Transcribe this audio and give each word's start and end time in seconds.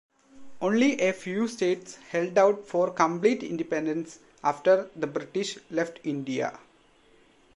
Only 0.63 0.99
a 0.99 1.13
few 1.13 1.47
states 1.47 1.97
held 2.09 2.35
out 2.39 2.65
for 2.65 2.89
complete 2.89 3.43
independence 3.43 4.17
after 4.43 4.89
the 4.95 5.05
British 5.05 5.59
left 5.69 5.99
India. 6.03 6.57